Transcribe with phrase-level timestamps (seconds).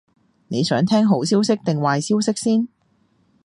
[0.47, 2.67] 你想聽好消息定壞消息先？